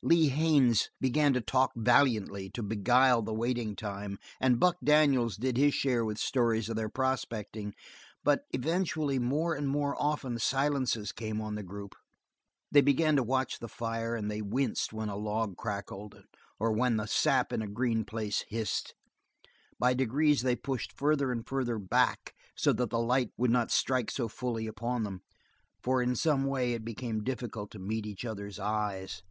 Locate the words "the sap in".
16.96-17.60